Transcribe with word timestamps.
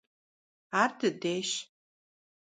Ar 0.81 0.91
dıdeş! 0.99 1.49